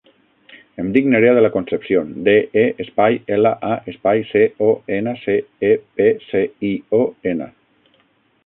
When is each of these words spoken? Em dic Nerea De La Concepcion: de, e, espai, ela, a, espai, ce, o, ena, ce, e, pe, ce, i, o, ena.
Em 0.83 0.87
dic 0.93 1.09
Nerea 1.15 1.33
De 1.39 1.43
La 1.45 1.51
Concepcion: 1.55 2.09
de, 2.29 2.35
e, 2.63 2.63
espai, 2.85 3.19
ela, 3.37 3.51
a, 3.73 3.77
espai, 3.93 4.25
ce, 4.33 4.43
o, 4.71 4.73
ena, 5.01 5.17
ce, 5.27 5.39
e, 5.71 5.73
pe, 6.01 6.11
ce, 6.31 6.43
i, 6.73 6.77
o, 7.03 7.05
ena. 7.35 7.53